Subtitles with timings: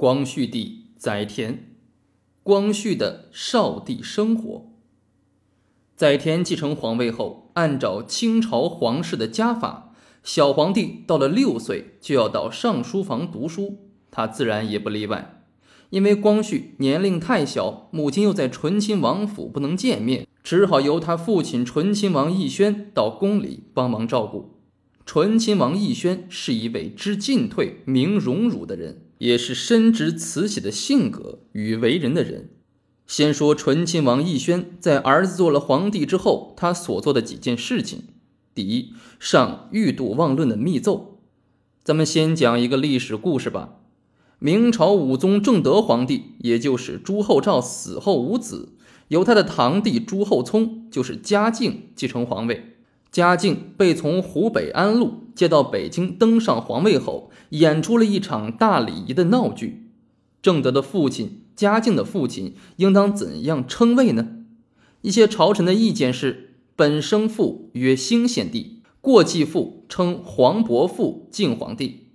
[0.00, 1.76] 光绪帝载田，
[2.42, 4.72] 光绪的少帝生活。
[5.94, 9.92] 载田继承皇位后，按照清朝皇室的家法，
[10.22, 15.42] 小皇帝到了六岁就要到上书房读书，他自然也不例外。
[15.90, 24.62] 因为光绪年龄太小，母亲又在醇亲王府不能见面，只好由他父亲醇亲王奕轩到宫里帮忙照顾。
[25.04, 29.02] 醇亲王奕轩是一位知进退、明荣辱的人。
[29.20, 32.50] 也是深知慈禧的性格与为人的人。
[33.06, 38.04] 先说醇亲王奕轩在儿子做了皇帝之后，他所做的几件事情。
[38.54, 41.20] 第一，上《欲度忘论》的密奏。
[41.84, 43.76] 咱们先讲一个历史故事吧。
[44.38, 48.72] 明朝武宗正德皇帝，也就是朱厚照死后无子，
[49.08, 52.76] 由他的堂弟朱厚熜，就是嘉靖继承皇位。
[53.12, 59.90] 嘉靖被从湖北安陆接到北京，登上皇位后，演出了一场大礼仪的闹剧。
[60.40, 64.28] 正德的父亲，嘉靖的父亲，应当怎样称谓呢？
[65.02, 72.08] 一些朝臣的意见是：本生父曰兴献帝，过继父称皇伯父敬皇帝。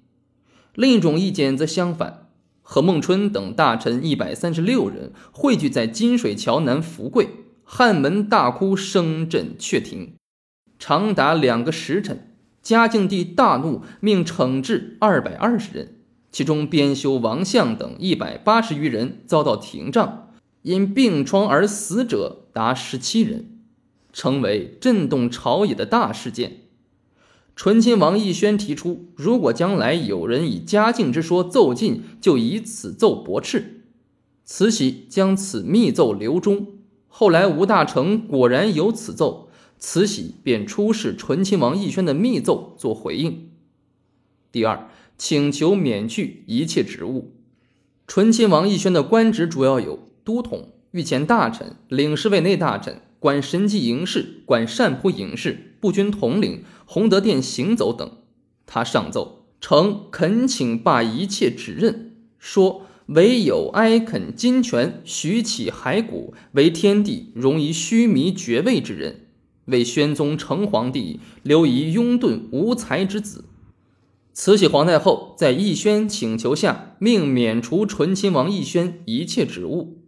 [0.74, 2.30] 另一种意见则相反。
[2.62, 7.30] 何孟春等大臣一百三十六人汇聚在金水桥南福贵，
[7.64, 10.14] 汉门大哭，声震阙庭。
[10.88, 15.96] 长达两个时辰，嘉靖帝大怒，命惩治二百二十人，
[16.32, 20.30] 其中编修王相等一百八十余人遭到廷杖，
[20.62, 23.62] 因病疮而死者达十七人，
[24.14, 26.58] 成为震动朝野的大事件。
[27.56, 33.88] 醇亲王奕轩提出，如果将来有人以嘉靖之说奏进，就以此奏驳斥。
[34.44, 36.68] 慈禧将此密奏留中。
[37.08, 39.42] 后来吴大成果然有此奏。
[39.78, 43.50] 慈禧便出示醇亲王奕轩的密奏做回应。
[44.52, 47.34] 第二，请求免去一切职务。
[48.08, 58.10] 醇亲王奕轩的官职主要有都统、御前大臣、领侍卫内大臣、管神机营事、管善扑营事、步军统领、洪德殿行走等。
[58.66, 69.25] 他上奏呈恳请罢一切指任，说唯有哀恳金泉、许起骸骨为天地容于虚弥爵位之人。
[69.66, 73.46] 为宣宗成皇帝留遗拥遁无才之子。
[74.34, 80.00] 慈禧皇太后在奕轩请求下，命免除醇亲王奕轩一切职务，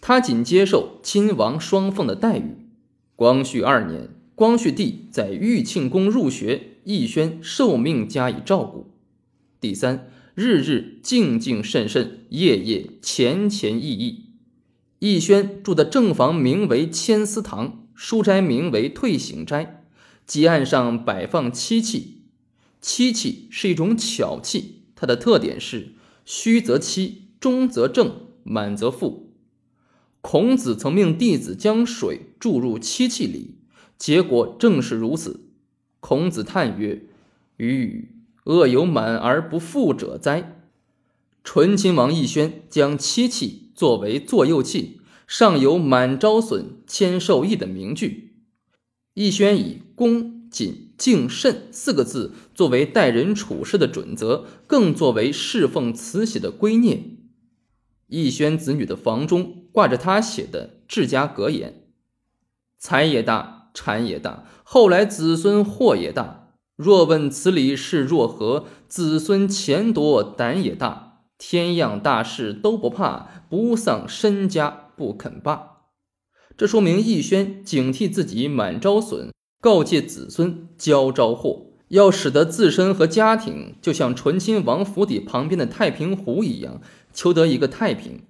[0.00, 2.56] 他仅接受亲王双凤的待遇。
[3.14, 8.90] 光绪二年，光绪帝在玉庆宫入学，奕轩受命加以照顾。
[9.60, 14.24] 第三，日日静静慎慎，夜夜虔虔意意。
[15.00, 17.85] 奕轩住的正房名为千丝堂。
[17.96, 19.84] 书斋名为退行斋，
[20.26, 22.22] 基案上摆放漆器。
[22.82, 25.94] 漆器是一种巧器，它的特点是
[26.26, 29.22] 虚则漆，中则正，满则覆。
[30.20, 33.56] 孔子曾命弟子将水注入漆器里，
[33.96, 35.48] 结果正是如此。
[36.00, 37.06] 孔子叹曰
[37.56, 38.10] ：“余
[38.44, 40.60] 恶有满而不富者哉！”
[41.42, 44.95] 醇亲王奕轩将漆器作为座右器。
[45.26, 48.36] 上有“满招损，谦受益”的名句，
[49.16, 57.16] 奕轩以恭谨敬慎四个字作为待人处事的准则，更作为侍奉慈禧的圭臬。
[58.10, 61.88] 奕轩子女的房中挂着他写的治家格言
[62.78, 66.54] ：“财也大，产也大，后来子孙祸也大。
[66.76, 75.82] 若问此理是若何，子孙钱多胆也大，天样大事都不怕，不丧身家。”不肯罢，
[76.56, 79.30] 这说明奕轩警惕自己满招损，
[79.60, 86.80] 告诫子孙交招祸，要使得自身和家庭就像醇亲王府邸旁边的太平湖一样，
[87.12, 88.22] 求得一个太平。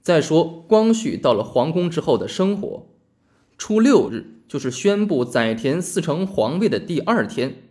[0.00, 2.86] 再说光绪到了皇宫之后的生活，
[3.58, 7.64] 初六日就是宣布载田四承皇位的第二天，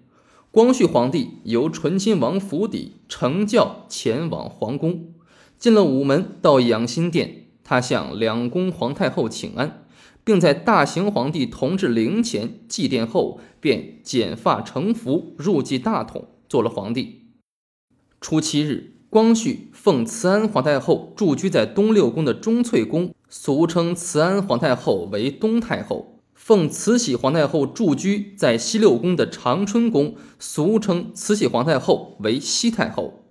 [0.51, 5.13] 光绪皇帝由醇亲王府邸乘轿前往皇宫，
[5.57, 7.49] 进了午门，到养心殿。
[7.69, 9.86] 他向两宫皇太后请安，
[10.24, 17.27] 并在大行皇帝同治陵前祭奠后，便剪发成服，入继大统，做了皇帝。
[18.19, 33.25] 初七日，光绪奉慈安皇太后驻居在东六宫的忠粹宫，俗称慈安皇太后为东太后；奉慈禧皇太后驻居在西六宫的长春宫，俗称慈禧皇太后为西太后。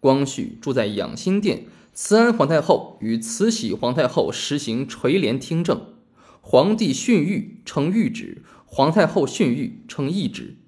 [0.00, 1.66] 光绪住在养心殿。
[2.00, 5.94] 慈安皇太后与慈禧皇太后实行垂帘听政，
[6.40, 10.58] 皇帝训谕称谕旨，皇太后训谕称懿旨。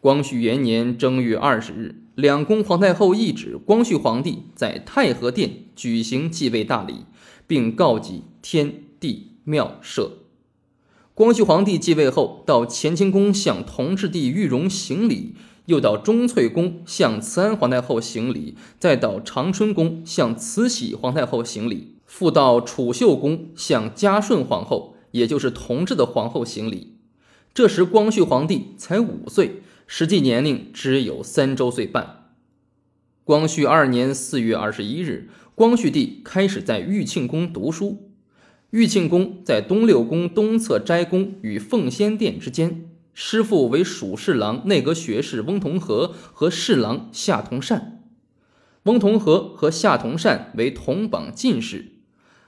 [0.00, 7.04] 光绪元年正月二十日，两宫皇太后懿旨光绪皇帝在太和殿举行继位大礼，
[7.46, 10.20] 并告祭天地庙社。
[11.12, 15.34] 光绪皇帝继位后，到乾清宫向同治帝裕荣行礼，
[15.66, 26.96] 又到忠粹宫向慈安皇太后行礼，再到长春宫向慈禧皇太后行礼，复到储秀宫向嘉顺皇后，也就是同治的皇后行礼。
[27.52, 29.62] 这时，光绪皇帝才五岁。
[29.92, 32.28] 实际年龄只有三周岁半。
[33.24, 38.12] 光绪二年四月二十一日，光绪帝开始在玉庆宫读书。
[38.70, 48.02] 玉庆宫在东六宫东侧斋宫与奉先殿之间，师傅为属侍郎内阁学士翁同龢和侍郎夏同善。
[48.84, 51.92] 翁同龢和夏同善为同榜进士。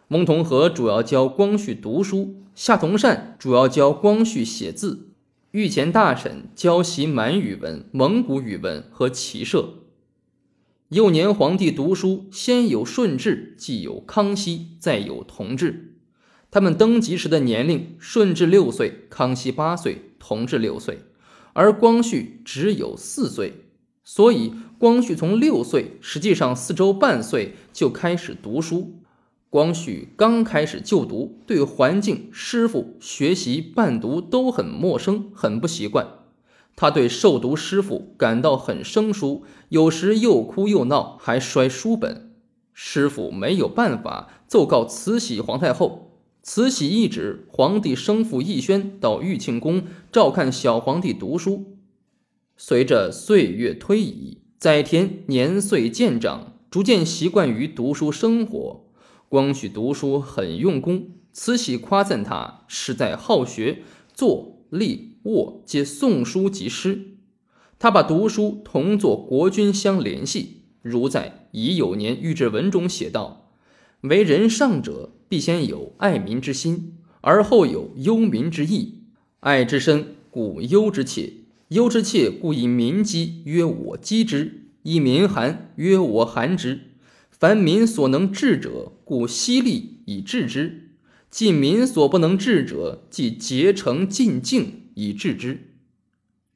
[0.09, 5.09] 翁同龢主要教光绪读书，夏同善主要教光绪写字。
[5.51, 9.75] 御前大臣教习满语文、蒙古语文和骑射。
[10.89, 15.97] 幼年皇帝读书，先有顺治，继有康熙，再有同治。
[16.51, 21.01] 他们登基时的年龄，顺治六岁，康熙八岁，同治六岁，
[21.53, 23.65] 而光绪只有四岁。
[24.05, 29.01] 所以，光绪从六岁，实际上四周半岁就开始读书。
[29.51, 36.07] 光绪刚开始就读，对环境、师傅、学习、伴读都很陌生，很不习惯。
[36.77, 42.31] 他对受读师傅感到很生疏，有时又哭又闹，还摔书本。
[42.73, 46.12] 师傅没有办法，奏告慈禧皇太后。
[46.45, 51.77] 慈禧懿旨皇帝生父奕轩到玉庆宫照看小皇帝读书。
[52.57, 58.85] 随着岁月推移，载湉年岁渐长，逐渐习惯于读书生活。
[59.29, 67.19] 光绪读书很用功，慈禧夸赞他实在好学，坐立卧皆诵书及诗。
[67.79, 73.53] 他把读书同作国君相联系，如在乙酉年御制文中写道
[74.03, 76.93] ：“为人上者，必先有爱民之心，
[77.23, 78.99] 而后有忧民之意。
[79.41, 84.49] 爱之深，故忧之切；忧之切，故以民饥，曰我饥之；
[84.83, 86.81] 以民寒，曰我寒之。”
[87.33, 90.91] 凡民所能治者，故犀利以治之；
[91.31, 95.71] 既民所不能治者，即竭诚尽敬以治之。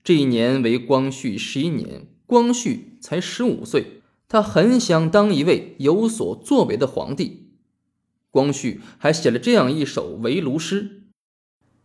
[0.05, 7.45] 这一年为光绪十一年，光绪才十五岁，他很想当一位有所作为的皇帝。
[8.37, 11.05] 光绪还写了这样一首围炉诗：“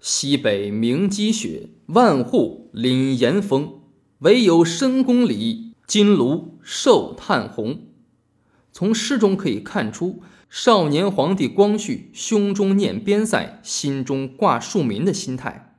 [0.01, 3.79] 西北鸣鸡雪，万户凛严风。
[4.19, 7.87] 唯有深宫里，金炉寿炭红。”
[8.73, 15.77] 从诗中可以看出，少年皇帝光绪胸中念边塞，心中挂庶民的心态。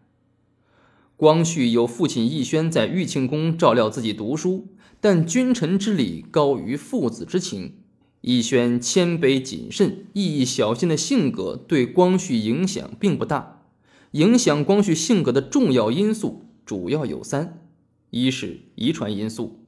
[1.17, 4.69] 光绪有父亲奕轩在玉庆宫照料自己读书，
[5.03, 7.82] 但君臣之礼高于父子之情。
[8.23, 13.65] 奕轩谦卑谨慎、意义小心的性格对光绪影响并不大。
[14.13, 17.67] 影响光绪性格的重要因素主要有三：
[18.11, 19.67] 一是遗传因素。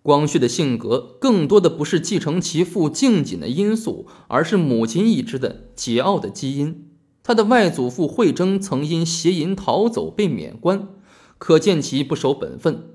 [0.00, 6.88] 光绪的性格更多的不是继承其父敬谨的因素，而是母亲一支的桀骜的基因。
[7.22, 10.88] 他的外祖父惠征曾因邪淫逃走被免官，
[11.36, 12.94] 可见其不守本分。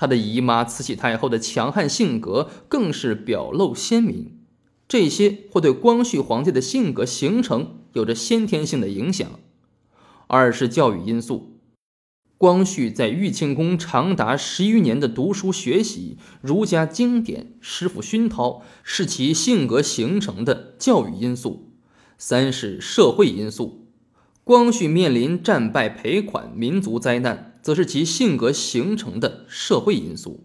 [0.00, 4.38] 他的姨妈慈禧太后的强悍性格更是表露鲜明，
[4.88, 9.28] 这些会对光绪皇帝的性格形成有着先天性的影响。
[10.26, 11.58] 二是教育因素。
[12.38, 21.74] 光绪在玉庆宫长达十余年的读书学习儒家经典，师傅熏陶，是其性格形成的教育因素。
[22.16, 23.86] 三是社会因素。
[24.44, 30.44] 光绪面临战败赔款、民族灾难，则是其性格形成的社会因素。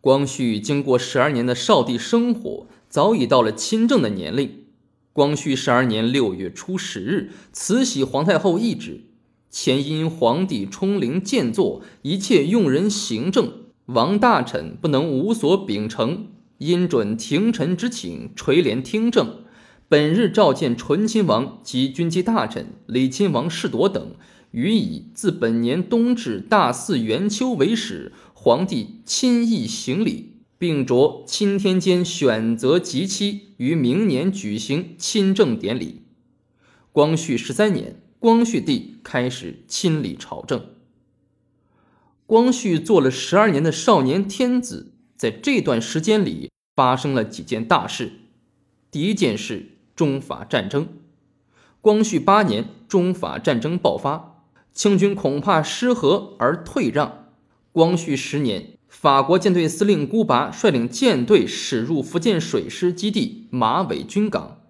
[0.00, 4.64] 光绪经过十二年的少帝生活，早已到了亲政的年龄。
[5.12, 9.06] 光绪十二年六月初十日，慈禧皇太后懿旨。
[9.50, 13.52] 前因皇帝冲灵建作，一切用人行政，
[13.86, 16.26] 王大臣不能无所秉承，
[16.58, 19.44] 因准廷臣之请，垂帘听政。
[19.88, 24.14] 本日召见醇亲王及军机大臣李亲王世铎等，
[24.56, 36.04] 予以自本年冬至大祀元秋为始，皇帝亲诣行礼，并着钦天监选择吉期，于明年举行亲政典礼。
[36.90, 38.00] 光绪十三年。
[38.18, 40.70] 光绪帝开始亲理朝政。
[42.24, 48.12] 光绪做了十二年的少年天子，在这段时间里发生了几件大事。
[48.90, 50.88] 第一件事，中法战争。
[51.82, 54.35] 光绪八年，中法战争爆发，
[54.76, 57.30] 清军恐怕失和而退让。
[57.72, 64.60] 光绪十年，法国舰队司令孤拔率领舰队驶入福建水师基地马尾军港，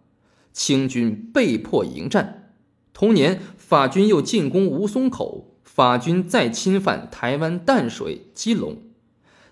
[0.52, 2.54] 清军被迫迎战。
[2.92, 8.78] 同年，法军又进攻吴淞口，法军再侵犯台湾淡水、基隆。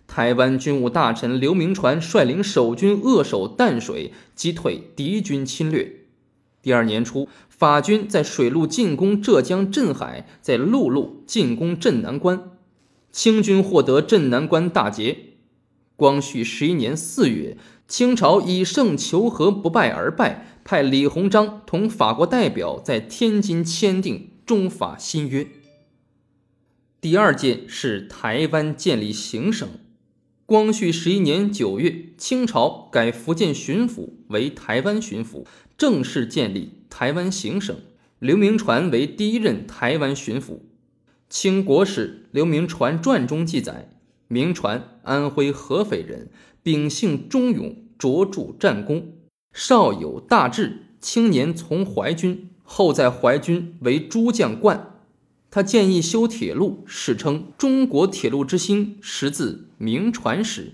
[0.06, 6.03] 台湾军务大臣刘铭传率领守军扼守淡水，击退敌军侵略。
[6.64, 12.52] 第二年初，法军在水路进攻浙江镇海，在陆路进攻镇南关，
[13.12, 15.34] 清军获得镇南关大捷。
[15.94, 25.46] 光绪十一年四月，清朝以胜求和不败而败，派李鸿章同法国代表在天津签订中法新约。
[27.02, 29.68] 第二件是台湾建立行省。
[30.46, 35.46] 光绪十一年九月，清朝改福建巡抚为台湾巡抚，
[35.78, 37.74] 正式建立台湾行省。
[38.18, 40.58] 刘铭传为第一任台湾巡抚。
[41.30, 43.88] 清国史《刘铭传传》中记载，
[44.28, 46.28] 铭传安徽合肥人，
[46.62, 49.14] 秉性忠勇，卓著战功，
[49.50, 50.80] 少有大志。
[51.00, 54.93] 青年从淮军，后在淮军为诸将冠。
[55.54, 60.72] 他建议修铁路，史称“中国铁路之星”，实自明传史。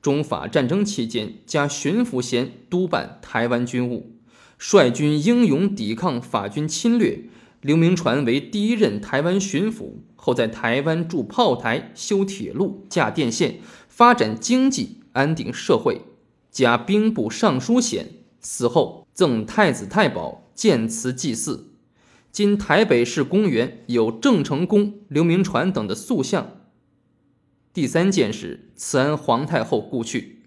[0.00, 4.12] 中法战争期间，加巡抚衔督办台湾军务，
[4.58, 7.24] 率军英勇抵抗法军侵略。
[7.62, 16.02] 刘铭传为第一任台湾巡抚，后在台湾筑炮台、修铁路、架电线，发展经济，安定社会，
[16.48, 18.06] 加兵部尚书衔。
[18.38, 21.73] 死后赠太子太保，建祠祭祀。
[22.34, 26.62] 今台北市公园有郑成功、刘铭传等的塑像。
[27.72, 30.42] 第三件事，慈安皇太后故去。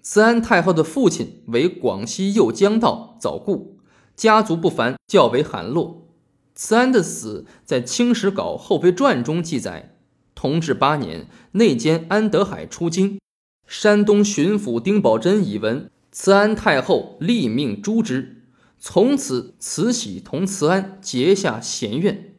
[0.00, 3.80] 慈安太后的父亲为广西右江道早故，
[4.16, 6.08] 家族不凡，较为寒落。
[6.54, 9.94] 慈安的死在《清史稿后妃传》中记载：
[10.34, 13.20] 同治八年，内监安德海出京，
[13.66, 18.32] 山东巡抚丁宝桢以闻，慈安太后立命诛之。
[18.78, 22.34] 从此，慈禧同慈安结下嫌怨。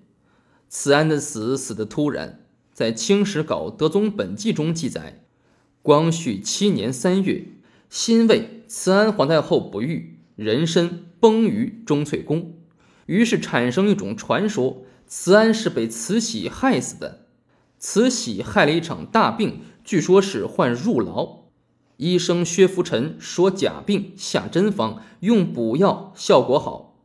[0.70, 5.24] 慈安的死死得突然，在《清史稿德宗本纪》中记载：
[5.82, 7.46] 光绪七年三月，
[7.90, 12.54] 辛未，慈安皇太后不育，人身崩于钟粹宫。
[13.06, 17.26] 于是产生一种传说：慈安是被慈禧害死的。
[17.80, 21.47] 慈禧害了一场大病，据说是患入牢。
[21.98, 26.96] 医生薛福臣说假病，下真方，用补药，效果好。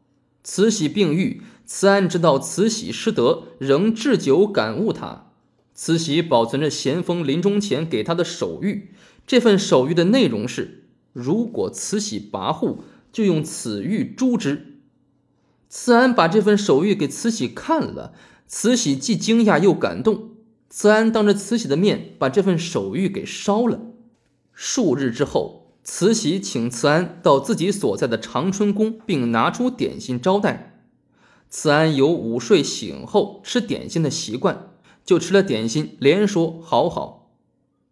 [0.45, 5.31] 慈禧病愈，慈安知道慈禧失德，仍置酒感悟他。
[5.75, 8.83] 慈禧保存着咸丰临终前给他的手谕，
[9.27, 10.85] 这份手谕的内容是：
[11.15, 12.79] 如果慈禧跋扈，
[13.11, 14.81] 就用此玉诛之。
[15.71, 18.13] 慈安把这份手谕给慈禧看了，
[18.47, 20.33] 慈禧既惊讶又感动。
[20.69, 23.81] 慈安当着慈禧的面把这份手谕给烧了。
[24.55, 30.81] 数日之后，慈禧请慈安到自己所在的长春宫，并拿出点心招待。
[31.49, 34.71] 慈安有午睡醒后吃点心的习惯，
[35.05, 37.33] 就吃了点心，连说好好。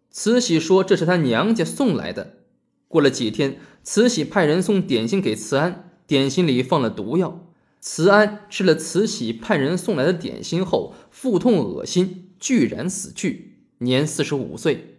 [0.09, 2.37] 慈禧说这是她娘家送来的。
[2.87, 7.47] 过了几天，慈禧派人送点心给慈安，点心里放了毒药。
[7.79, 14.90] 慈安吃了慈禧派人送来的点心后，腹痛恶心，居然死去，年四十五岁。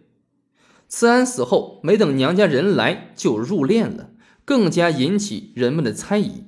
[0.95, 4.11] 慈安死后，没等娘家人来就入殓了，
[4.45, 6.43] 更加引起人们的猜疑。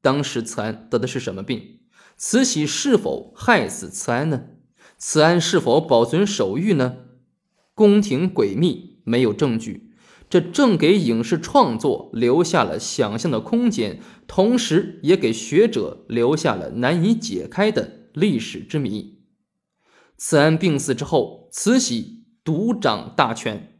[0.00, 1.78] 当时慈安得的是什么病？
[2.16, 4.46] 慈禧是否害死慈安呢？
[4.98, 6.96] 慈安是否保存手谕呢？
[7.76, 9.92] 宫廷诡秘，没有证据，
[10.28, 19.20] 这正给影视创作留下了想象的空间，同时也给学者留下了难以解开的历史之谜。
[20.16, 22.21] 慈安病死之后，慈禧。
[22.44, 23.71] 独掌大权。